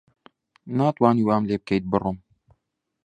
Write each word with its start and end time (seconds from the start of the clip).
ناتوانی 0.77 1.23
وام 1.27 1.43
لێ 1.49 1.57
بکەیت 1.61 1.83
بڕۆم. 1.91 2.17